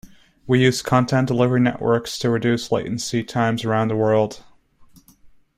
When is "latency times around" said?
2.71-3.89